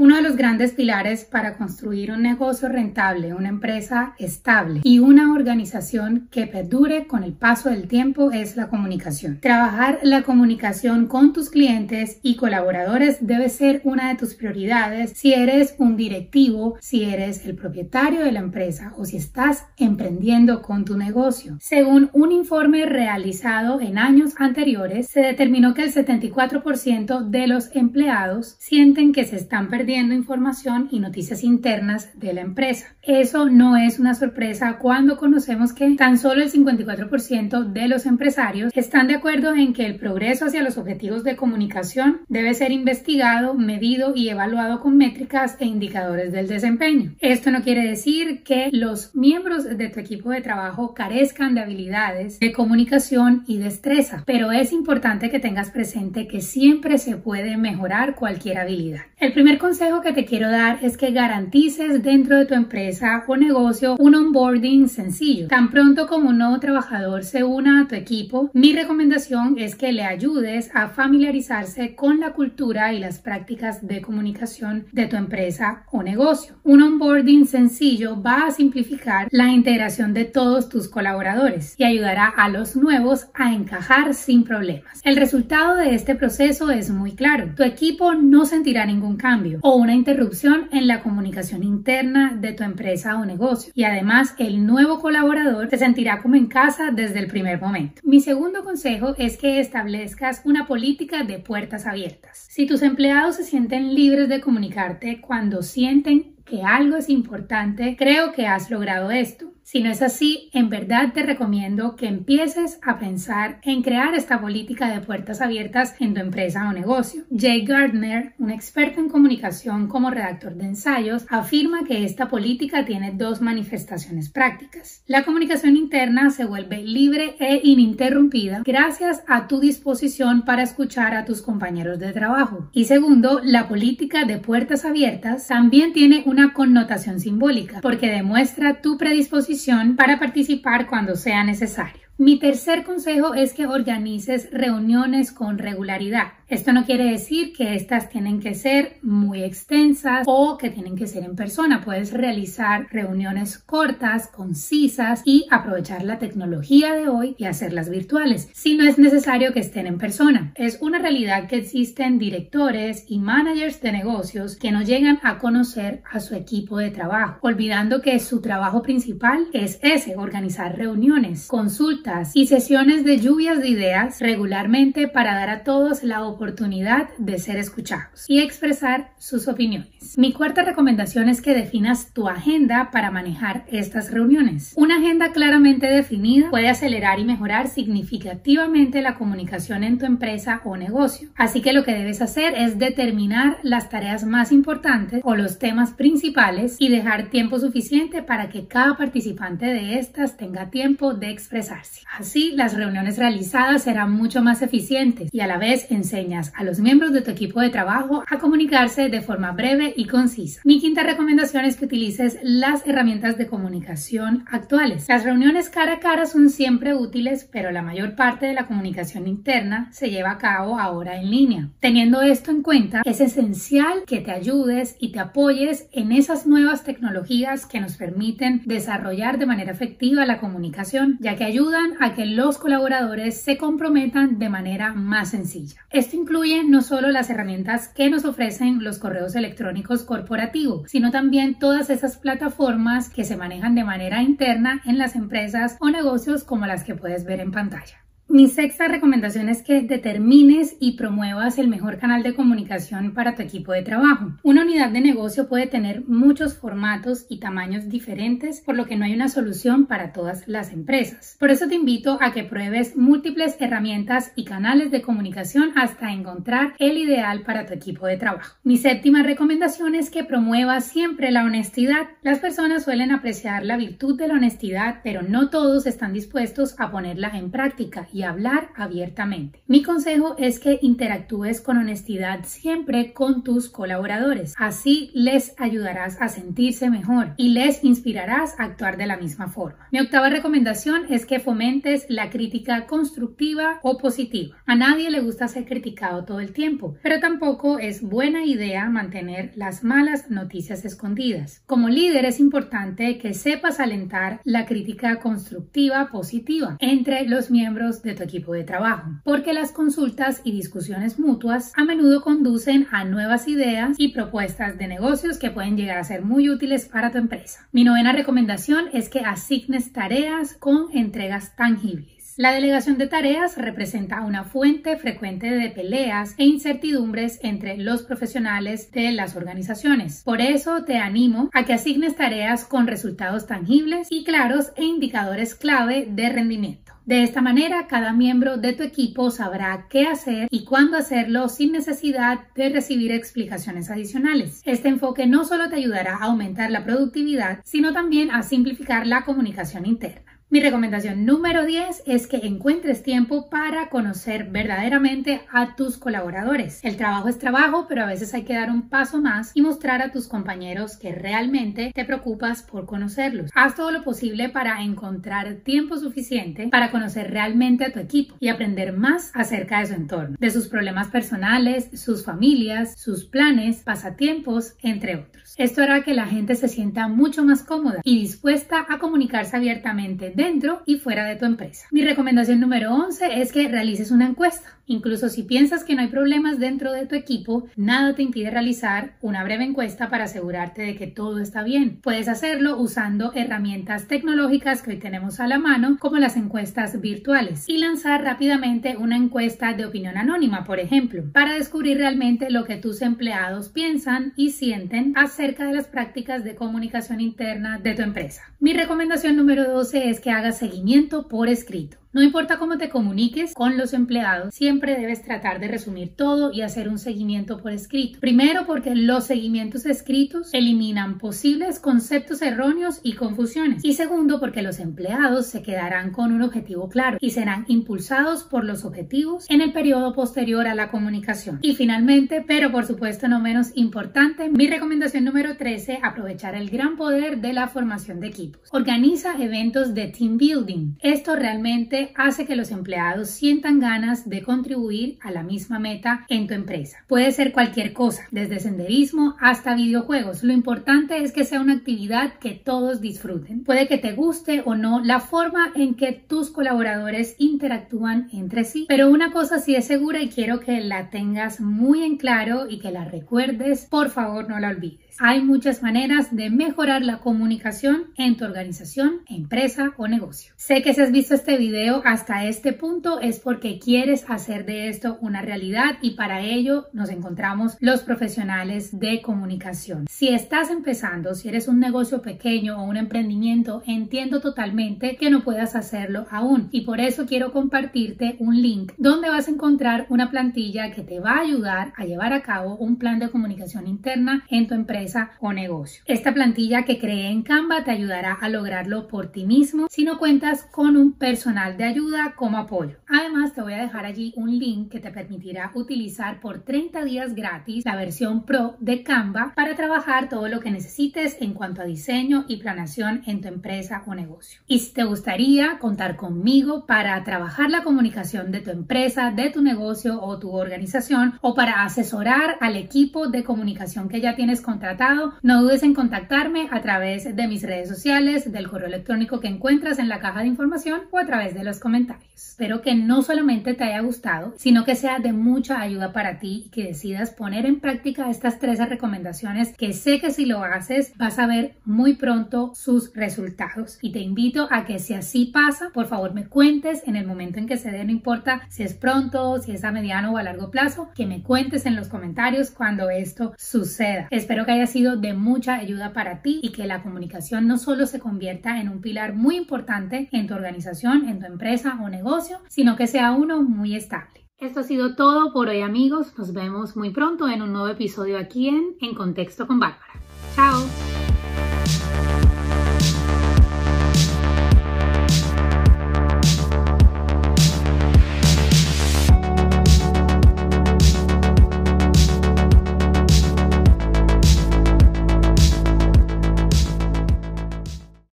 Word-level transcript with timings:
Uno 0.00 0.14
de 0.14 0.22
los 0.22 0.36
grandes 0.36 0.74
pilares 0.74 1.24
para 1.24 1.56
construir 1.56 2.12
un 2.12 2.22
negocio 2.22 2.68
rentable, 2.68 3.34
una 3.34 3.48
empresa 3.48 4.14
estable 4.20 4.80
y 4.84 5.00
una 5.00 5.32
organización 5.32 6.28
que 6.30 6.46
perdure 6.46 7.08
con 7.08 7.24
el 7.24 7.32
paso 7.32 7.68
del 7.68 7.88
tiempo 7.88 8.30
es 8.30 8.56
la 8.56 8.68
comunicación. 8.68 9.40
Trabajar 9.40 9.98
la 10.04 10.22
comunicación 10.22 11.08
con 11.08 11.32
tus 11.32 11.50
clientes 11.50 12.20
y 12.22 12.36
colaboradores 12.36 13.26
debe 13.26 13.48
ser 13.48 13.80
una 13.82 14.10
de 14.10 14.14
tus 14.14 14.34
prioridades 14.34 15.14
si 15.16 15.34
eres 15.34 15.74
un 15.78 15.96
directivo, 15.96 16.76
si 16.80 17.02
eres 17.02 17.44
el 17.44 17.56
propietario 17.56 18.20
de 18.20 18.30
la 18.30 18.38
empresa 18.38 18.94
o 18.96 19.04
si 19.04 19.16
estás 19.16 19.66
emprendiendo 19.76 20.62
con 20.62 20.84
tu 20.84 20.96
negocio. 20.96 21.56
Según 21.60 22.08
un 22.12 22.30
informe 22.30 22.86
realizado 22.86 23.80
en 23.80 23.98
años 23.98 24.34
anteriores, 24.38 25.08
se 25.08 25.22
determinó 25.22 25.74
que 25.74 25.82
el 25.82 25.92
74% 25.92 27.30
de 27.30 27.48
los 27.48 27.74
empleados 27.74 28.54
sienten 28.60 29.10
que 29.10 29.24
se 29.24 29.34
están 29.34 29.68
perdiendo 29.68 29.87
información 29.96 30.88
y 30.90 31.00
noticias 31.00 31.42
internas 31.42 32.10
de 32.18 32.32
la 32.32 32.42
empresa. 32.42 32.94
Eso 33.02 33.48
no 33.48 33.76
es 33.76 33.98
una 33.98 34.14
sorpresa 34.14 34.78
cuando 34.78 35.16
conocemos 35.16 35.72
que 35.72 35.88
tan 35.96 36.18
solo 36.18 36.42
el 36.42 36.52
54% 36.52 37.64
de 37.72 37.88
los 37.88 38.06
empresarios 38.06 38.72
están 38.74 39.08
de 39.08 39.14
acuerdo 39.14 39.54
en 39.54 39.72
que 39.72 39.86
el 39.86 39.96
progreso 39.96 40.46
hacia 40.46 40.62
los 40.62 40.76
objetivos 40.76 41.24
de 41.24 41.36
comunicación 41.36 42.20
debe 42.28 42.54
ser 42.54 42.72
investigado, 42.72 43.54
medido 43.54 44.12
y 44.14 44.28
evaluado 44.28 44.80
con 44.80 44.96
métricas 44.96 45.56
e 45.58 45.64
indicadores 45.64 46.32
del 46.32 46.48
desempeño. 46.48 47.14
Esto 47.20 47.50
no 47.50 47.62
quiere 47.62 47.86
decir 47.86 48.42
que 48.42 48.68
los 48.72 49.14
miembros 49.14 49.64
de 49.64 49.88
tu 49.88 50.00
equipo 50.00 50.30
de 50.30 50.42
trabajo 50.42 50.94
carezcan 50.94 51.54
de 51.54 51.62
habilidades 51.62 52.38
de 52.40 52.52
comunicación 52.52 53.44
y 53.46 53.58
destreza, 53.58 54.22
pero 54.26 54.52
es 54.52 54.72
importante 54.72 55.30
que 55.30 55.40
tengas 55.40 55.70
presente 55.70 56.26
que 56.26 56.40
siempre 56.40 56.98
se 56.98 57.16
puede 57.16 57.56
mejorar 57.56 58.14
cualquier 58.14 58.58
habilidad. 58.58 59.02
El 59.18 59.32
primer 59.32 59.58
consejo 59.58 59.77
que 59.78 60.12
te 60.12 60.24
quiero 60.24 60.50
dar 60.50 60.80
es 60.82 60.96
que 60.96 61.12
garantices 61.12 62.02
dentro 62.02 62.36
de 62.36 62.46
tu 62.46 62.54
empresa 62.54 63.24
o 63.28 63.36
negocio 63.36 63.94
un 63.98 64.16
onboarding 64.16 64.88
sencillo. 64.88 65.46
Tan 65.46 65.70
pronto 65.70 66.08
como 66.08 66.30
un 66.30 66.38
nuevo 66.38 66.58
trabajador 66.58 67.22
se 67.22 67.44
una 67.44 67.82
a 67.82 67.86
tu 67.86 67.94
equipo, 67.94 68.50
mi 68.54 68.72
recomendación 68.72 69.56
es 69.56 69.76
que 69.76 69.92
le 69.92 70.02
ayudes 70.02 70.70
a 70.74 70.88
familiarizarse 70.88 71.94
con 71.94 72.18
la 72.18 72.32
cultura 72.32 72.92
y 72.92 72.98
las 72.98 73.20
prácticas 73.20 73.86
de 73.86 74.02
comunicación 74.02 74.86
de 74.90 75.06
tu 75.06 75.14
empresa 75.16 75.84
o 75.92 76.02
negocio. 76.02 76.56
Un 76.64 76.82
onboarding 76.82 77.46
sencillo 77.46 78.20
va 78.20 78.46
a 78.46 78.50
simplificar 78.50 79.28
la 79.30 79.52
integración 79.52 80.12
de 80.12 80.24
todos 80.24 80.68
tus 80.68 80.88
colaboradores 80.88 81.76
y 81.78 81.84
ayudará 81.84 82.26
a 82.26 82.48
los 82.48 82.74
nuevos 82.74 83.28
a 83.32 83.54
encajar 83.54 84.14
sin 84.14 84.42
problemas. 84.42 85.00
El 85.04 85.16
resultado 85.16 85.76
de 85.76 85.94
este 85.94 86.16
proceso 86.16 86.70
es 86.70 86.90
muy 86.90 87.12
claro. 87.12 87.52
Tu 87.56 87.62
equipo 87.62 88.14
no 88.14 88.44
sentirá 88.44 88.84
ningún 88.84 89.16
cambio 89.16 89.60
o 89.68 89.76
una 89.76 89.94
interrupción 89.94 90.70
en 90.72 90.86
la 90.86 91.02
comunicación 91.02 91.62
interna 91.62 92.34
de 92.34 92.54
tu 92.54 92.64
empresa 92.64 93.18
o 93.18 93.26
negocio. 93.26 93.70
Y 93.74 93.84
además 93.84 94.34
el 94.38 94.64
nuevo 94.64 94.98
colaborador 94.98 95.68
se 95.68 95.76
sentirá 95.76 96.22
como 96.22 96.36
en 96.36 96.46
casa 96.46 96.90
desde 96.90 97.18
el 97.18 97.26
primer 97.26 97.60
momento. 97.60 98.00
Mi 98.02 98.20
segundo 98.20 98.64
consejo 98.64 99.14
es 99.18 99.36
que 99.36 99.60
establezcas 99.60 100.40
una 100.46 100.66
política 100.66 101.22
de 101.22 101.38
puertas 101.38 101.84
abiertas. 101.84 102.46
Si 102.48 102.64
tus 102.64 102.80
empleados 102.80 103.36
se 103.36 103.44
sienten 103.44 103.94
libres 103.94 104.30
de 104.30 104.40
comunicarte 104.40 105.20
cuando 105.20 105.62
sienten 105.62 106.34
que 106.46 106.62
algo 106.62 106.96
es 106.96 107.10
importante, 107.10 107.94
creo 107.98 108.32
que 108.32 108.46
has 108.46 108.70
logrado 108.70 109.10
esto. 109.10 109.52
Si 109.70 109.82
no 109.82 109.90
es 109.90 110.00
así, 110.00 110.48
en 110.54 110.70
verdad 110.70 111.12
te 111.12 111.22
recomiendo 111.22 111.94
que 111.94 112.06
empieces 112.06 112.78
a 112.80 112.98
pensar 112.98 113.60
en 113.64 113.82
crear 113.82 114.14
esta 114.14 114.40
política 114.40 114.88
de 114.88 115.02
puertas 115.02 115.42
abiertas 115.42 115.94
en 116.00 116.14
tu 116.14 116.22
empresa 116.22 116.70
o 116.70 116.72
negocio. 116.72 117.24
Jay 117.30 117.66
Gardner, 117.66 118.32
un 118.38 118.50
experto 118.50 118.98
en 118.98 119.10
comunicación 119.10 119.86
como 119.86 120.08
redactor 120.08 120.54
de 120.54 120.64
ensayos, 120.64 121.26
afirma 121.28 121.84
que 121.84 122.02
esta 122.02 122.30
política 122.30 122.86
tiene 122.86 123.12
dos 123.12 123.42
manifestaciones 123.42 124.30
prácticas. 124.30 125.02
La 125.06 125.26
comunicación 125.26 125.76
interna 125.76 126.30
se 126.30 126.46
vuelve 126.46 126.82
libre 126.82 127.36
e 127.38 127.60
ininterrumpida 127.62 128.62
gracias 128.64 129.22
a 129.26 129.48
tu 129.48 129.60
disposición 129.60 130.46
para 130.46 130.62
escuchar 130.62 131.14
a 131.14 131.26
tus 131.26 131.42
compañeros 131.42 131.98
de 131.98 132.14
trabajo. 132.14 132.70
Y 132.72 132.86
segundo, 132.86 133.42
la 133.44 133.68
política 133.68 134.24
de 134.24 134.38
puertas 134.38 134.86
abiertas 134.86 135.46
también 135.46 135.92
tiene 135.92 136.22
una 136.24 136.54
connotación 136.54 137.20
simbólica 137.20 137.82
porque 137.82 138.06
demuestra 138.10 138.80
tu 138.80 138.96
predisposición 138.96 139.57
para 139.96 140.18
participar 140.18 140.86
cuando 140.86 141.16
sea 141.16 141.44
necesario. 141.44 142.07
Mi 142.20 142.36
tercer 142.40 142.82
consejo 142.82 143.34
es 143.34 143.54
que 143.54 143.68
organices 143.68 144.48
reuniones 144.50 145.30
con 145.30 145.56
regularidad. 145.56 146.32
Esto 146.48 146.72
no 146.72 146.84
quiere 146.84 147.04
decir 147.04 147.52
que 147.52 147.76
estas 147.76 148.08
tienen 148.08 148.40
que 148.40 148.54
ser 148.54 148.96
muy 149.02 149.44
extensas 149.44 150.24
o 150.26 150.56
que 150.58 150.70
tienen 150.70 150.96
que 150.96 151.06
ser 151.06 151.22
en 151.22 151.36
persona. 151.36 151.82
Puedes 151.84 152.12
realizar 152.12 152.88
reuniones 152.90 153.58
cortas, 153.58 154.28
concisas 154.28 155.22
y 155.24 155.46
aprovechar 155.50 156.02
la 156.02 156.18
tecnología 156.18 156.94
de 156.94 157.08
hoy 157.08 157.36
y 157.38 157.44
hacerlas 157.44 157.88
virtuales 157.88 158.48
si 158.52 158.74
no 158.74 158.82
es 158.82 158.98
necesario 158.98 159.52
que 159.52 159.60
estén 159.60 159.86
en 159.86 159.98
persona. 159.98 160.52
Es 160.56 160.78
una 160.80 160.98
realidad 160.98 161.46
que 161.46 161.58
existen 161.58 162.18
directores 162.18 163.04
y 163.06 163.20
managers 163.20 163.80
de 163.80 163.92
negocios 163.92 164.56
que 164.56 164.72
no 164.72 164.82
llegan 164.82 165.20
a 165.22 165.38
conocer 165.38 166.02
a 166.10 166.18
su 166.18 166.34
equipo 166.34 166.78
de 166.78 166.90
trabajo, 166.90 167.38
olvidando 167.42 168.02
que 168.02 168.18
su 168.18 168.40
trabajo 168.40 168.82
principal 168.82 169.46
es 169.52 169.78
ese, 169.82 170.16
organizar 170.16 170.76
reuniones, 170.76 171.46
consultas 171.46 172.07
y 172.34 172.46
sesiones 172.46 173.04
de 173.04 173.18
lluvias 173.18 173.60
de 173.60 173.68
ideas 173.68 174.20
regularmente 174.20 175.08
para 175.08 175.34
dar 175.34 175.50
a 175.50 175.62
todos 175.62 176.02
la 176.02 176.24
oportunidad 176.24 177.08
de 177.18 177.38
ser 177.38 177.56
escuchados 177.56 178.24
y 178.28 178.40
expresar 178.40 179.10
sus 179.18 179.48
opiniones. 179.48 180.16
Mi 180.16 180.32
cuarta 180.32 180.62
recomendación 180.62 181.28
es 181.28 181.42
que 181.42 181.54
definas 181.54 182.12
tu 182.12 182.28
agenda 182.28 182.90
para 182.90 183.10
manejar 183.10 183.64
estas 183.68 184.10
reuniones. 184.10 184.72
Una 184.76 184.98
agenda 184.98 185.32
claramente 185.32 185.86
definida 185.86 186.50
puede 186.50 186.68
acelerar 186.68 187.18
y 187.18 187.24
mejorar 187.24 187.68
significativamente 187.68 189.02
la 189.02 189.16
comunicación 189.16 189.84
en 189.84 189.98
tu 189.98 190.06
empresa 190.06 190.60
o 190.64 190.76
negocio. 190.76 191.28
Así 191.36 191.60
que 191.60 191.72
lo 191.72 191.84
que 191.84 191.94
debes 191.94 192.22
hacer 192.22 192.54
es 192.56 192.78
determinar 192.78 193.58
las 193.62 193.90
tareas 193.90 194.24
más 194.24 194.52
importantes 194.52 195.20
o 195.24 195.34
los 195.34 195.58
temas 195.58 195.90
principales 195.90 196.76
y 196.78 196.88
dejar 196.88 197.30
tiempo 197.30 197.58
suficiente 197.58 198.22
para 198.22 198.48
que 198.48 198.66
cada 198.66 198.96
participante 198.96 199.66
de 199.66 199.98
estas 199.98 200.36
tenga 200.36 200.70
tiempo 200.70 201.14
de 201.14 201.30
expresarse. 201.30 201.97
Así 202.18 202.52
las 202.54 202.74
reuniones 202.74 203.18
realizadas 203.18 203.82
serán 203.82 204.12
mucho 204.12 204.42
más 204.42 204.62
eficientes 204.62 205.28
y 205.32 205.40
a 205.40 205.46
la 205.46 205.58
vez 205.58 205.90
enseñan 205.90 206.44
a 206.54 206.64
los 206.64 206.80
miembros 206.80 207.12
de 207.12 207.22
tu 207.22 207.30
equipo 207.30 207.60
de 207.60 207.70
trabajo 207.70 208.22
a 208.28 208.38
comunicarse 208.38 209.08
de 209.08 209.20
forma 209.20 209.52
breve 209.52 209.92
y 209.96 210.06
concisa. 210.06 210.60
Mi 210.64 210.80
quinta 210.80 211.02
recomendación 211.02 211.64
es 211.64 211.76
que 211.76 211.86
utilices 211.86 212.38
las 212.42 212.86
herramientas 212.86 213.38
de 213.38 213.46
comunicación 213.46 214.44
actuales. 214.50 215.08
Las 215.08 215.24
reuniones 215.24 215.68
cara 215.68 215.94
a 215.94 216.00
cara 216.00 216.26
son 216.26 216.50
siempre 216.50 216.94
útiles, 216.94 217.48
pero 217.50 217.70
la 217.70 217.82
mayor 217.82 218.14
parte 218.14 218.46
de 218.46 218.54
la 218.54 218.66
comunicación 218.66 219.26
interna 219.26 219.88
se 219.92 220.10
lleva 220.10 220.32
a 220.32 220.38
cabo 220.38 220.78
ahora 220.78 221.20
en 221.20 221.30
línea. 221.30 221.70
Teniendo 221.80 222.22
esto 222.22 222.50
en 222.50 222.62
cuenta, 222.62 223.02
es 223.04 223.20
esencial 223.20 224.04
que 224.06 224.20
te 224.20 224.32
ayudes 224.32 224.96
y 224.98 225.12
te 225.12 225.20
apoyes 225.20 225.88
en 225.92 226.12
esas 226.12 226.46
nuevas 226.46 226.84
tecnologías 226.84 227.66
que 227.66 227.80
nos 227.80 227.96
permiten 227.96 228.62
desarrollar 228.64 229.38
de 229.38 229.46
manera 229.46 229.72
efectiva 229.72 230.26
la 230.26 230.40
comunicación, 230.40 231.18
ya 231.20 231.36
que 231.36 231.44
ayudan 231.44 231.87
a 232.00 232.14
que 232.14 232.26
los 232.26 232.58
colaboradores 232.58 233.40
se 233.40 233.56
comprometan 233.56 234.38
de 234.38 234.48
manera 234.48 234.94
más 234.94 235.30
sencilla. 235.30 235.86
Esto 235.90 236.16
incluye 236.16 236.64
no 236.64 236.82
solo 236.82 237.08
las 237.08 237.30
herramientas 237.30 237.88
que 237.88 238.10
nos 238.10 238.24
ofrecen 238.24 238.82
los 238.82 238.98
correos 238.98 239.34
electrónicos 239.34 240.02
corporativos, 240.02 240.90
sino 240.90 241.10
también 241.10 241.58
todas 241.58 241.90
esas 241.90 242.16
plataformas 242.16 243.08
que 243.08 243.24
se 243.24 243.36
manejan 243.36 243.74
de 243.74 243.84
manera 243.84 244.22
interna 244.22 244.80
en 244.84 244.98
las 244.98 245.14
empresas 245.14 245.76
o 245.80 245.90
negocios 245.90 246.44
como 246.44 246.66
las 246.66 246.84
que 246.84 246.94
puedes 246.94 247.24
ver 247.24 247.40
en 247.40 247.52
pantalla. 247.52 248.07
Mi 248.30 248.46
sexta 248.46 248.88
recomendación 248.88 249.48
es 249.48 249.62
que 249.62 249.80
determines 249.80 250.76
y 250.80 250.98
promuevas 250.98 251.56
el 251.56 251.66
mejor 251.66 251.98
canal 251.98 252.22
de 252.22 252.34
comunicación 252.34 253.14
para 253.14 253.34
tu 253.34 253.40
equipo 253.40 253.72
de 253.72 253.80
trabajo. 253.80 254.32
Una 254.42 254.64
unidad 254.64 254.90
de 254.90 255.00
negocio 255.00 255.48
puede 255.48 255.66
tener 255.66 256.04
muchos 256.06 256.54
formatos 256.54 257.24
y 257.30 257.38
tamaños 257.38 257.88
diferentes, 257.88 258.60
por 258.60 258.76
lo 258.76 258.84
que 258.84 258.96
no 258.96 259.06
hay 259.06 259.14
una 259.14 259.30
solución 259.30 259.86
para 259.86 260.12
todas 260.12 260.46
las 260.46 260.74
empresas. 260.74 261.38
Por 261.40 261.50
eso 261.50 261.68
te 261.68 261.76
invito 261.76 262.18
a 262.20 262.32
que 262.34 262.44
pruebes 262.44 262.98
múltiples 262.98 263.56
herramientas 263.60 264.30
y 264.36 264.44
canales 264.44 264.90
de 264.90 265.00
comunicación 265.00 265.72
hasta 265.74 266.12
encontrar 266.12 266.74
el 266.78 266.98
ideal 266.98 267.44
para 267.44 267.64
tu 267.64 267.72
equipo 267.72 268.06
de 268.06 268.18
trabajo. 268.18 268.56
Mi 268.62 268.76
séptima 268.76 269.22
recomendación 269.22 269.94
es 269.94 270.10
que 270.10 270.22
promuevas 270.22 270.84
siempre 270.84 271.30
la 271.30 271.44
honestidad. 271.44 272.08
Las 272.20 272.40
personas 272.40 272.84
suelen 272.84 273.10
apreciar 273.10 273.64
la 273.64 273.78
virtud 273.78 274.18
de 274.18 274.28
la 274.28 274.34
honestidad, 274.34 275.00
pero 275.02 275.22
no 275.22 275.48
todos 275.48 275.86
están 275.86 276.12
dispuestos 276.12 276.78
a 276.78 276.90
ponerla 276.90 277.30
en 277.30 277.50
práctica 277.50 278.06
hablar 278.22 278.70
abiertamente. 278.76 279.62
Mi 279.66 279.82
consejo 279.82 280.36
es 280.38 280.58
que 280.58 280.78
interactúes 280.82 281.60
con 281.60 281.78
honestidad 281.78 282.44
siempre 282.44 283.12
con 283.12 283.42
tus 283.42 283.68
colaboradores. 283.68 284.54
Así 284.56 285.10
les 285.14 285.54
ayudarás 285.58 286.20
a 286.20 286.28
sentirse 286.28 286.90
mejor 286.90 287.34
y 287.36 287.50
les 287.50 287.84
inspirarás 287.84 288.58
a 288.58 288.64
actuar 288.64 288.96
de 288.96 289.06
la 289.06 289.16
misma 289.16 289.48
forma. 289.48 289.88
Mi 289.90 290.00
octava 290.00 290.28
recomendación 290.28 291.06
es 291.10 291.26
que 291.26 291.40
fomentes 291.40 292.06
la 292.08 292.30
crítica 292.30 292.86
constructiva 292.86 293.80
o 293.82 293.98
positiva. 293.98 294.56
A 294.66 294.74
nadie 294.74 295.10
le 295.10 295.20
gusta 295.20 295.48
ser 295.48 295.64
criticado 295.64 296.24
todo 296.24 296.40
el 296.40 296.52
tiempo, 296.52 296.96
pero 297.02 297.20
tampoco 297.20 297.78
es 297.78 298.02
buena 298.02 298.44
idea 298.44 298.88
mantener 298.88 299.52
las 299.56 299.84
malas 299.84 300.30
noticias 300.30 300.84
escondidas. 300.84 301.62
Como 301.66 301.88
líder 301.88 302.24
es 302.24 302.40
importante 302.40 303.18
que 303.18 303.34
sepas 303.34 303.80
alentar 303.80 304.40
la 304.44 304.66
crítica 304.66 305.18
constructiva 305.20 306.08
positiva 306.10 306.76
entre 306.80 307.26
los 307.28 307.50
miembros 307.50 308.02
de 308.02 308.07
tu 308.14 308.22
equipo 308.22 308.52
de 308.52 308.64
trabajo, 308.64 309.10
porque 309.24 309.52
las 309.52 309.72
consultas 309.72 310.40
y 310.44 310.52
discusiones 310.52 311.18
mutuas 311.18 311.72
a 311.76 311.84
menudo 311.84 312.22
conducen 312.22 312.86
a 312.90 313.04
nuevas 313.04 313.48
ideas 313.48 313.96
y 313.98 314.08
propuestas 314.08 314.78
de 314.78 314.88
negocios 314.88 315.38
que 315.38 315.50
pueden 315.50 315.76
llegar 315.76 315.98
a 315.98 316.04
ser 316.04 316.22
muy 316.22 316.50
útiles 316.50 316.86
para 316.86 317.10
tu 317.10 317.18
empresa. 317.18 317.68
Mi 317.72 317.84
novena 317.84 318.12
recomendación 318.12 318.86
es 318.92 319.08
que 319.08 319.20
asignes 319.20 319.92
tareas 319.92 320.54
con 320.54 320.88
entregas 320.92 321.54
tangibles. 321.56 322.17
La 322.38 322.52
delegación 322.52 322.98
de 322.98 323.08
tareas 323.08 323.56
representa 323.56 324.20
una 324.20 324.44
fuente 324.44 324.96
frecuente 324.96 325.50
de 325.50 325.70
peleas 325.70 326.36
e 326.38 326.44
incertidumbres 326.44 327.40
entre 327.42 327.76
los 327.78 328.04
profesionales 328.04 328.92
de 328.92 329.10
las 329.10 329.34
organizaciones. 329.34 330.22
Por 330.22 330.40
eso 330.40 330.84
te 330.84 330.98
animo 330.98 331.50
a 331.52 331.64
que 331.64 331.72
asignes 331.72 332.14
tareas 332.14 332.64
con 332.64 332.86
resultados 332.86 333.48
tangibles 333.48 334.06
y 334.08 334.22
claros 334.22 334.70
e 334.76 334.84
indicadores 334.84 335.56
clave 335.56 336.06
de 336.08 336.28
rendimiento. 336.28 336.92
De 337.04 337.24
esta 337.24 337.42
manera, 337.42 337.88
cada 337.88 338.12
miembro 338.12 338.56
de 338.56 338.72
tu 338.72 338.84
equipo 338.84 339.32
sabrá 339.32 339.88
qué 339.90 340.06
hacer 340.06 340.46
y 340.52 340.64
cuándo 340.64 340.96
hacerlo 340.96 341.48
sin 341.48 341.72
necesidad 341.72 342.38
de 342.54 342.68
recibir 342.68 343.10
explicaciones 343.10 343.90
adicionales. 343.90 344.62
Este 344.64 344.86
enfoque 344.86 345.26
no 345.26 345.44
solo 345.44 345.68
te 345.68 345.74
ayudará 345.74 346.18
a 346.18 346.26
aumentar 346.26 346.70
la 346.70 346.84
productividad, 346.84 347.62
sino 347.64 347.92
también 347.92 348.30
a 348.30 348.44
simplificar 348.44 349.08
la 349.08 349.24
comunicación 349.24 349.86
interna. 349.86 350.37
Mi 350.50 350.60
recomendación 350.60 351.26
número 351.26 351.66
10 351.66 352.04
es 352.06 352.26
que 352.26 352.38
encuentres 352.38 353.02
tiempo 353.02 353.50
para 353.50 353.90
conocer 353.90 354.48
verdaderamente 354.48 355.42
a 355.52 355.76
tus 355.76 355.98
colaboradores. 355.98 356.82
El 356.82 356.96
trabajo 356.96 357.28
es 357.28 357.38
trabajo, 357.38 357.84
pero 357.86 358.02
a 358.02 358.06
veces 358.06 358.32
hay 358.32 358.44
que 358.44 358.54
dar 358.54 358.70
un 358.70 358.88
paso 358.88 359.20
más 359.20 359.50
y 359.52 359.60
mostrar 359.60 360.00
a 360.00 360.10
tus 360.10 360.26
compañeros 360.26 360.96
que 360.96 361.14
realmente 361.14 361.92
te 361.94 362.04
preocupas 362.06 362.62
por 362.62 362.86
conocerlos. 362.86 363.50
Haz 363.54 363.74
todo 363.74 363.90
lo 363.90 364.02
posible 364.04 364.48
para 364.48 364.82
encontrar 364.82 365.56
tiempo 365.56 365.98
suficiente 365.98 366.68
para 366.68 366.90
conocer 366.90 367.30
realmente 367.30 367.84
a 367.84 367.92
tu 367.92 367.98
equipo 367.98 368.34
y 368.40 368.48
aprender 368.48 368.96
más 368.96 369.30
acerca 369.34 369.80
de 369.80 369.88
su 369.88 369.92
entorno, 369.92 370.38
de 370.40 370.50
sus 370.50 370.68
problemas 370.68 371.08
personales, 371.08 371.90
sus 371.92 372.24
familias, 372.24 372.94
sus 372.98 373.26
planes, 373.26 373.82
pasatiempos, 373.82 374.76
entre 374.80 375.16
otros. 375.16 375.54
Esto 375.58 375.82
hará 375.82 376.04
que 376.04 376.14
la 376.14 376.26
gente 376.26 376.54
se 376.54 376.68
sienta 376.68 377.06
mucho 377.06 377.44
más 377.44 377.64
cómoda 377.64 378.00
y 378.02 378.20
dispuesta 378.20 378.86
a 378.88 378.98
comunicarse 378.98 379.54
abiertamente 379.54 380.37
dentro 380.38 380.82
y 380.86 380.96
fuera 380.96 381.26
de 381.26 381.36
tu 381.36 381.44
empresa. 381.44 381.86
Mi 381.90 382.02
recomendación 382.02 382.60
número 382.60 382.94
11 382.94 383.42
es 383.42 383.52
que 383.52 383.68
realices 383.68 384.10
una 384.10 384.26
encuesta. 384.26 384.78
Incluso 384.86 385.28
si 385.28 385.42
piensas 385.42 385.84
que 385.84 385.94
no 385.94 386.00
hay 386.00 386.08
problemas 386.08 386.58
dentro 386.58 386.92
de 386.92 387.04
tu 387.04 387.14
equipo, 387.14 387.68
nada 387.76 388.14
te 388.14 388.22
impide 388.22 388.50
realizar 388.50 389.16
una 389.20 389.44
breve 389.44 389.64
encuesta 389.64 390.08
para 390.08 390.24
asegurarte 390.24 390.80
de 390.80 390.96
que 390.96 391.06
todo 391.06 391.40
está 391.40 391.62
bien. 391.62 391.98
Puedes 392.02 392.26
hacerlo 392.26 392.78
usando 392.78 393.32
herramientas 393.34 394.08
tecnológicas 394.08 394.80
que 394.80 394.92
hoy 394.92 394.96
tenemos 394.98 395.40
a 395.40 395.46
la 395.46 395.58
mano, 395.58 395.98
como 396.00 396.16
las 396.16 396.38
encuestas 396.38 396.98
virtuales, 397.02 397.68
y 397.68 397.76
lanzar 397.76 398.24
rápidamente 398.24 398.96
una 398.96 399.16
encuesta 399.16 399.74
de 399.74 399.84
opinión 399.84 400.16
anónima, 400.16 400.64
por 400.64 400.80
ejemplo, 400.80 401.22
para 401.32 401.54
descubrir 401.54 401.98
realmente 401.98 402.50
lo 402.50 402.64
que 402.64 402.76
tus 402.76 403.02
empleados 403.02 403.68
piensan 403.68 404.32
y 404.36 404.52
sienten 404.52 405.12
acerca 405.16 405.66
de 405.66 405.74
las 405.74 405.88
prácticas 405.88 406.44
de 406.44 406.54
comunicación 406.54 407.20
interna 407.20 407.78
de 407.78 407.94
tu 407.94 408.00
empresa. 408.00 408.42
Mi 408.58 408.72
recomendación 408.72 409.36
número 409.36 409.70
12 409.70 410.08
es 410.08 410.20
que 410.20 410.27
hagas 410.30 410.58
seguimiento 410.58 411.28
por 411.28 411.48
escrito. 411.48 411.98
No 412.10 412.22
importa 412.22 412.58
cómo 412.58 412.78
te 412.78 412.88
comuniques 412.88 413.52
con 413.52 413.76
los 413.76 413.92
empleados, 413.92 414.54
siempre 414.54 414.98
debes 414.98 415.22
tratar 415.22 415.60
de 415.60 415.68
resumir 415.68 416.16
todo 416.16 416.50
y 416.54 416.62
hacer 416.62 416.88
un 416.88 416.98
seguimiento 416.98 417.58
por 417.58 417.72
escrito. 417.72 418.18
Primero 418.18 418.64
porque 418.66 418.94
los 418.94 419.24
seguimientos 419.24 419.84
escritos 419.84 420.48
eliminan 420.54 421.18
posibles 421.18 421.78
conceptos 421.80 422.40
erróneos 422.40 423.00
y 423.02 423.12
confusiones. 423.12 423.84
Y 423.84 423.92
segundo 423.92 424.40
porque 424.40 424.62
los 424.62 424.78
empleados 424.78 425.48
se 425.48 425.62
quedarán 425.62 426.10
con 426.10 426.32
un 426.32 426.40
objetivo 426.40 426.88
claro 426.88 427.18
y 427.20 427.30
serán 427.30 427.66
impulsados 427.68 428.42
por 428.42 428.64
los 428.64 428.86
objetivos 428.86 429.44
en 429.50 429.60
el 429.60 429.74
periodo 429.74 430.14
posterior 430.14 430.66
a 430.66 430.74
la 430.74 430.90
comunicación. 430.90 431.58
Y 431.60 431.74
finalmente, 431.74 432.42
pero 432.46 432.72
por 432.72 432.86
supuesto 432.86 433.28
no 433.28 433.38
menos 433.38 433.70
importante, 433.74 434.48
mi 434.48 434.66
recomendación 434.66 435.24
número 435.24 435.58
13, 435.58 435.98
aprovechar 436.02 436.54
el 436.54 436.70
gran 436.70 436.96
poder 436.96 437.42
de 437.42 437.52
la 437.52 437.68
formación 437.68 438.20
de 438.20 438.28
equipos. 438.28 438.62
Organiza 438.72 439.34
eventos 439.38 439.92
de 439.92 440.06
team 440.06 440.38
building. 440.38 440.94
Esto 441.00 441.36
realmente 441.36 441.97
hace 442.14 442.46
que 442.46 442.56
los 442.56 442.70
empleados 442.70 443.30
sientan 443.30 443.80
ganas 443.80 444.28
de 444.28 444.42
contribuir 444.42 445.18
a 445.20 445.30
la 445.30 445.42
misma 445.42 445.78
meta 445.78 446.24
en 446.28 446.46
tu 446.46 446.54
empresa. 446.54 446.98
Puede 447.06 447.32
ser 447.32 447.52
cualquier 447.52 447.92
cosa, 447.92 448.22
desde 448.30 448.60
senderismo 448.60 449.36
hasta 449.40 449.74
videojuegos. 449.74 450.42
Lo 450.42 450.52
importante 450.52 451.22
es 451.22 451.32
que 451.32 451.44
sea 451.44 451.60
una 451.60 451.74
actividad 451.74 452.34
que 452.38 452.52
todos 452.52 453.00
disfruten. 453.00 453.64
Puede 453.64 453.88
que 453.88 453.98
te 453.98 454.12
guste 454.12 454.62
o 454.64 454.74
no 454.74 455.00
la 455.02 455.20
forma 455.20 455.72
en 455.74 455.94
que 455.94 456.12
tus 456.12 456.50
colaboradores 456.50 457.34
interactúan 457.38 458.28
entre 458.32 458.64
sí, 458.64 458.86
pero 458.88 459.10
una 459.10 459.32
cosa 459.32 459.58
sí 459.58 459.74
es 459.74 459.86
segura 459.86 460.22
y 460.22 460.28
quiero 460.28 460.60
que 460.60 460.80
la 460.80 461.10
tengas 461.10 461.60
muy 461.60 462.02
en 462.02 462.16
claro 462.16 462.68
y 462.68 462.78
que 462.78 462.90
la 462.90 463.04
recuerdes, 463.04 463.86
por 463.86 464.10
favor 464.10 464.48
no 464.48 464.58
la 464.58 464.68
olvides. 464.68 465.08
Hay 465.20 465.42
muchas 465.42 465.82
maneras 465.82 466.34
de 466.34 466.48
mejorar 466.48 467.02
la 467.02 467.18
comunicación 467.18 468.12
en 468.16 468.36
tu 468.36 468.44
organización, 468.44 469.22
empresa 469.28 469.92
o 469.96 470.06
negocio. 470.06 470.52
Sé 470.56 470.80
que 470.80 470.94
si 470.94 471.00
has 471.00 471.10
visto 471.10 471.34
este 471.34 471.56
video 471.56 471.87
hasta 471.96 472.44
este 472.44 472.72
punto 472.72 473.20
es 473.20 473.40
porque 473.40 473.78
quieres 473.78 474.24
hacer 474.28 474.64
de 474.66 474.88
esto 474.88 475.18
una 475.20 475.42
realidad 475.42 475.96
y 476.02 476.12
para 476.12 476.42
ello 476.42 476.86
nos 476.92 477.10
encontramos 477.10 477.76
los 477.80 478.02
profesionales 478.02 478.98
de 478.98 479.22
comunicación. 479.22 480.06
Si 480.08 480.28
estás 480.28 480.70
empezando, 480.70 481.34
si 481.34 481.48
eres 481.48 481.68
un 481.68 481.80
negocio 481.80 482.20
pequeño 482.22 482.78
o 482.78 482.84
un 482.84 482.96
emprendimiento, 482.96 483.82
entiendo 483.86 484.40
totalmente 484.40 485.16
que 485.16 485.30
no 485.30 485.42
puedas 485.42 485.74
hacerlo 485.74 486.26
aún 486.30 486.68
y 486.70 486.82
por 486.82 487.00
eso 487.00 487.26
quiero 487.26 487.52
compartirte 487.52 488.36
un 488.38 488.60
link 488.60 488.92
donde 488.98 489.30
vas 489.30 489.48
a 489.48 489.52
encontrar 489.52 490.06
una 490.10 490.30
plantilla 490.30 490.90
que 490.90 491.02
te 491.02 491.20
va 491.20 491.36
a 491.36 491.40
ayudar 491.40 491.92
a 491.96 492.04
llevar 492.04 492.32
a 492.32 492.42
cabo 492.42 492.76
un 492.76 492.98
plan 492.98 493.18
de 493.18 493.30
comunicación 493.30 493.86
interna 493.86 494.44
en 494.50 494.66
tu 494.66 494.74
empresa 494.74 495.30
o 495.40 495.52
negocio. 495.52 496.02
Esta 496.06 496.34
plantilla 496.34 496.84
que 496.84 496.98
creé 496.98 497.28
en 497.28 497.42
Canva 497.42 497.84
te 497.84 497.90
ayudará 497.90 498.34
a 498.34 498.48
lograrlo 498.48 499.08
por 499.08 499.32
ti 499.32 499.46
mismo 499.46 499.86
si 499.88 500.04
no 500.04 500.18
cuentas 500.18 500.64
con 500.64 500.96
un 500.96 501.12
personal 501.12 501.77
de 501.78 501.84
ayuda 501.84 502.34
como 502.36 502.58
apoyo. 502.58 502.96
Además, 503.08 503.54
te 503.54 503.62
voy 503.62 503.72
a 503.72 503.82
dejar 503.82 504.04
allí 504.04 504.34
un 504.36 504.58
link 504.58 504.90
que 504.90 504.98
te 504.98 505.12
permitirá 505.12 505.70
utilizar 505.74 506.40
por 506.40 506.64
30 506.64 507.04
días 507.04 507.34
gratis 507.34 507.84
la 507.84 507.94
versión 507.94 508.44
Pro 508.44 508.76
de 508.80 509.04
Canva 509.04 509.52
para 509.54 509.76
trabajar 509.76 510.28
todo 510.28 510.48
lo 510.48 510.58
que 510.58 510.72
necesites 510.72 511.36
en 511.40 511.54
cuanto 511.54 511.80
a 511.80 511.84
diseño 511.84 512.44
y 512.48 512.56
planeación 512.56 513.22
en 513.26 513.40
tu 513.40 513.48
empresa 513.48 514.02
o 514.06 514.14
negocio. 514.14 514.60
Y 514.66 514.80
si 514.80 514.92
te 514.92 515.04
gustaría 515.04 515.78
contar 515.78 516.16
conmigo 516.16 516.84
para 516.84 517.22
trabajar 517.22 517.70
la 517.70 517.84
comunicación 517.84 518.50
de 518.50 518.60
tu 518.60 518.70
empresa, 518.70 519.30
de 519.30 519.50
tu 519.50 519.62
negocio 519.62 520.20
o 520.20 520.38
tu 520.38 520.50
organización 520.50 521.38
o 521.40 521.54
para 521.54 521.84
asesorar 521.84 522.56
al 522.60 522.76
equipo 522.76 523.28
de 523.28 523.44
comunicación 523.44 524.08
que 524.08 524.20
ya 524.20 524.34
tienes 524.34 524.60
contratado 524.60 525.34
no 525.42 525.62
dudes 525.62 525.84
en 525.84 525.94
contactarme 525.94 526.68
a 526.72 526.80
través 526.80 527.36
de 527.36 527.46
mis 527.46 527.62
redes 527.62 527.88
sociales, 527.88 528.50
del 528.50 528.68
correo 528.68 528.88
electrónico 528.88 529.38
que 529.38 529.48
encuentras 529.48 529.98
en 530.00 530.08
la 530.08 530.18
caja 530.18 530.40
de 530.40 530.48
información 530.48 531.02
o 531.10 531.18
a 531.18 531.26
través 531.26 531.54
de 531.54 531.67
los 531.68 531.78
comentarios. 531.78 532.28
Espero 532.34 532.82
que 532.82 532.94
no 532.94 533.22
solamente 533.22 533.74
te 533.74 533.84
haya 533.84 534.00
gustado, 534.00 534.54
sino 534.56 534.84
que 534.84 534.96
sea 534.96 535.18
de 535.18 535.32
mucha 535.32 535.80
ayuda 535.80 536.12
para 536.12 536.38
ti 536.38 536.64
y 536.66 536.70
que 536.70 536.84
decidas 536.84 537.30
poner 537.30 537.66
en 537.66 537.80
práctica 537.80 538.30
estas 538.30 538.58
13 538.58 538.86
recomendaciones 538.86 539.76
que 539.76 539.92
sé 539.92 540.18
que 540.20 540.30
si 540.30 540.46
lo 540.46 540.62
haces 540.64 541.12
vas 541.16 541.38
a 541.38 541.46
ver 541.46 541.76
muy 541.84 542.14
pronto 542.14 542.72
sus 542.74 543.12
resultados. 543.14 543.98
Y 544.02 544.12
te 544.12 544.20
invito 544.20 544.66
a 544.70 544.86
que 544.86 544.98
si 544.98 545.14
así 545.14 545.46
pasa, 545.46 545.90
por 545.92 546.06
favor 546.06 546.32
me 546.34 546.46
cuentes 546.46 547.02
en 547.06 547.16
el 547.16 547.26
momento 547.26 547.58
en 547.58 547.66
que 547.66 547.76
se 547.76 547.90
dé, 547.90 548.04
no 548.04 548.12
importa 548.12 548.62
si 548.68 548.82
es 548.82 548.94
pronto, 548.94 549.60
si 549.60 549.72
es 549.72 549.84
a 549.84 549.92
mediano 549.92 550.32
o 550.32 550.38
a 550.38 550.42
largo 550.42 550.70
plazo, 550.70 551.10
que 551.14 551.26
me 551.26 551.42
cuentes 551.42 551.86
en 551.86 551.96
los 551.96 552.08
comentarios 552.08 552.70
cuando 552.70 553.10
esto 553.10 553.52
suceda. 553.58 554.26
Espero 554.30 554.64
que 554.64 554.72
haya 554.72 554.86
sido 554.86 555.16
de 555.16 555.34
mucha 555.34 555.74
ayuda 555.74 556.12
para 556.12 556.40
ti 556.42 556.60
y 556.62 556.72
que 556.72 556.86
la 556.86 557.02
comunicación 557.02 557.66
no 557.66 557.78
solo 557.78 558.06
se 558.06 558.20
convierta 558.20 558.80
en 558.80 558.88
un 558.88 559.00
pilar 559.00 559.34
muy 559.34 559.56
importante 559.56 560.28
en 560.32 560.46
tu 560.46 560.54
organización, 560.54 561.28
en 561.28 561.40
tu 561.40 561.46
empresa 561.58 561.98
o 562.00 562.08
negocio, 562.08 562.58
sino 562.68 562.96
que 562.96 563.08
sea 563.08 563.32
uno 563.32 563.62
muy 563.62 563.96
estable. 563.96 564.46
Esto 564.58 564.80
ha 564.80 564.82
sido 564.84 565.16
todo 565.16 565.52
por 565.52 565.68
hoy 565.68 565.82
amigos, 565.82 566.38
nos 566.38 566.52
vemos 566.52 566.96
muy 566.96 567.10
pronto 567.10 567.48
en 567.48 567.62
un 567.62 567.72
nuevo 567.72 567.88
episodio 567.88 568.38
aquí 568.38 568.68
en 568.68 568.96
En 569.00 569.14
Contexto 569.14 569.66
con 569.66 569.80
Bárbara. 569.80 570.22
Chao. 570.54 571.17